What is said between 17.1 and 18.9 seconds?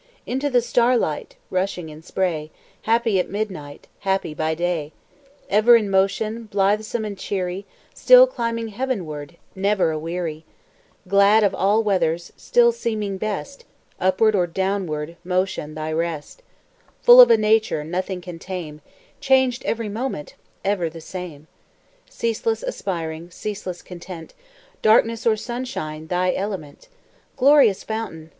of a nature Nothing can tame,